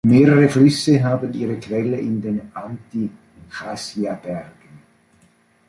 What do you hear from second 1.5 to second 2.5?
Quelle in den